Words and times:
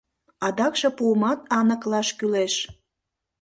Адакше 0.47 0.89
пуымат 0.97 1.39
аныклаш 1.59 2.09
кӱлеш. 2.17 2.53